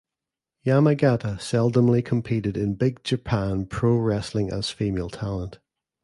Yamagata 0.65 1.39
seldomly 1.39 2.03
competed 2.03 2.57
in 2.57 2.73
Big 2.73 3.03
Japan 3.03 3.67
Pro 3.67 3.95
Wrestling 3.97 4.49
as 4.51 4.71
female 4.71 5.11
talent. 5.11 5.59